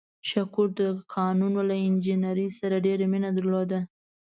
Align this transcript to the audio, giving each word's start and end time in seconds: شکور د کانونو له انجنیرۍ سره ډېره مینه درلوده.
شکور 0.29 0.67
د 0.79 0.81
کانونو 1.13 1.59
له 1.69 1.75
انجنیرۍ 1.87 2.47
سره 2.59 2.75
ډېره 2.85 3.05
مینه 3.11 3.29
درلوده. 3.37 3.79